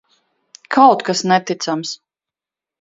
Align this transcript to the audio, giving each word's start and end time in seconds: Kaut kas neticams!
Kaut 0.77 1.05
kas 1.11 1.23
neticams! 1.35 1.95